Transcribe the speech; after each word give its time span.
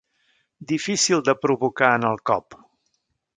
Difícil 0.71 1.21
de 1.27 1.35
provocar 1.43 1.91
en 1.99 2.09
el 2.13 2.19
cop. 2.31 2.59